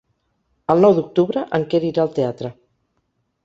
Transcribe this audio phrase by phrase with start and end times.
[0.75, 2.55] El nou d'octubre en Quer irà al teatre.